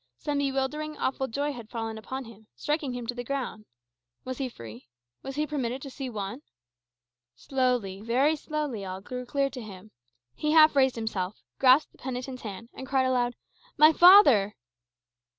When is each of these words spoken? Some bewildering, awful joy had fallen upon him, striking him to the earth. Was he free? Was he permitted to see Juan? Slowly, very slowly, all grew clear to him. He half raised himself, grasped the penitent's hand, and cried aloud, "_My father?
Some 0.17 0.39
bewildering, 0.39 0.97
awful 0.97 1.27
joy 1.27 1.53
had 1.53 1.69
fallen 1.69 1.95
upon 1.95 2.25
him, 2.25 2.47
striking 2.55 2.93
him 2.93 3.05
to 3.05 3.13
the 3.13 3.29
earth. 3.29 3.59
Was 4.25 4.39
he 4.39 4.49
free? 4.49 4.87
Was 5.21 5.35
he 5.35 5.45
permitted 5.45 5.79
to 5.83 5.91
see 5.91 6.09
Juan? 6.09 6.41
Slowly, 7.35 8.01
very 8.01 8.35
slowly, 8.35 8.83
all 8.83 8.99
grew 8.99 9.27
clear 9.27 9.51
to 9.51 9.61
him. 9.61 9.91
He 10.33 10.53
half 10.53 10.75
raised 10.75 10.95
himself, 10.95 11.43
grasped 11.59 11.91
the 11.91 11.99
penitent's 11.99 12.41
hand, 12.41 12.69
and 12.73 12.87
cried 12.87 13.05
aloud, 13.05 13.35
"_My 13.77 13.95
father? 13.95 14.55